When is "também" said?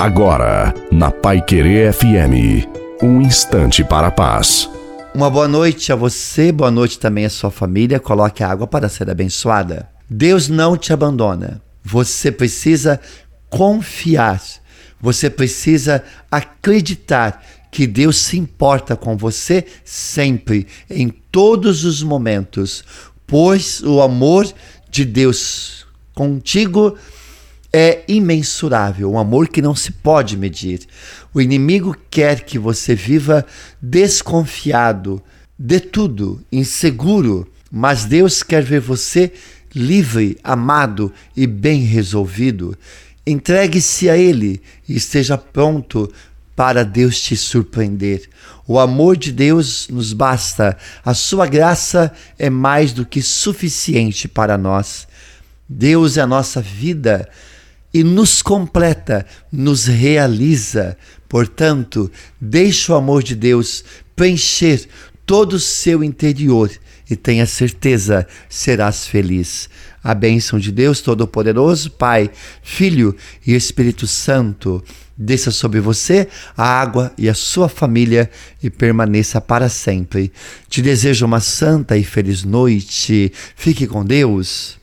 6.98-7.26